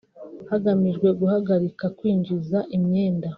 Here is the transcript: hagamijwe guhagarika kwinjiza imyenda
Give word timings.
hagamijwe 0.49 1.07
guhagarika 1.19 1.85
kwinjiza 1.97 2.57
imyenda 2.75 3.27